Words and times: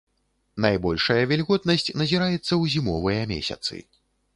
Найбольшая 0.65 1.19
вільготнасць 1.33 1.95
назіраецца 2.03 2.43
ў 2.43 2.63
зімовыя 2.77 3.33
месяцы. 3.35 3.89